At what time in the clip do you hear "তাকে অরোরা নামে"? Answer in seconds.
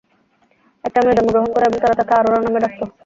1.99-2.59